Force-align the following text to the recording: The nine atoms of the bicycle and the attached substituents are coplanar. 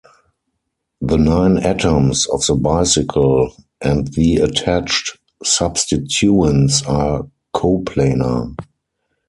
The 1.01 1.19
nine 1.19 1.57
atoms 1.59 2.25
of 2.25 2.43
the 2.47 2.55
bicycle 2.55 3.53
and 3.81 4.07
the 4.07 4.37
attached 4.37 5.19
substituents 5.43 6.81
are 6.89 7.29
coplanar. 7.53 8.55